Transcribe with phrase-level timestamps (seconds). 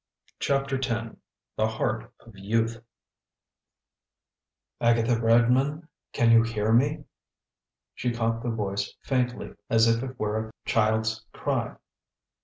[0.39, 1.15] CHAPTER X
[1.57, 2.81] THE HEART OF YOUTH
[4.81, 7.03] "Agatha Redmond, can you hear me?"
[7.93, 11.75] She caught the voice faintly, as if it were a child's cry.